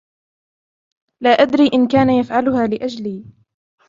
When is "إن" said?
1.73-1.87